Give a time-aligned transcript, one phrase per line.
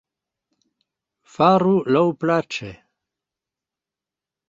[1.35, 2.73] Faru laŭplaĉe!